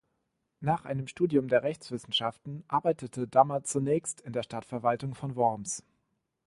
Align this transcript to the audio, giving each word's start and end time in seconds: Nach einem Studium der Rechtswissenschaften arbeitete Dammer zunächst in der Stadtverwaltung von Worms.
Nach 0.61 0.85
einem 0.85 1.05
Studium 1.05 1.47
der 1.47 1.61
Rechtswissenschaften 1.61 2.63
arbeitete 2.67 3.27
Dammer 3.27 3.61
zunächst 3.63 4.19
in 4.21 4.33
der 4.33 4.41
Stadtverwaltung 4.41 5.13
von 5.13 5.35
Worms. 5.35 5.83